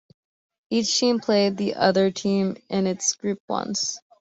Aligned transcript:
Each 0.71 0.99
team 0.99 1.19
played 1.19 1.57
the 1.57 1.75
other 1.75 2.09
teams 2.09 2.57
in 2.69 2.87
its 2.87 3.13
group 3.13 3.37
once. 3.47 3.99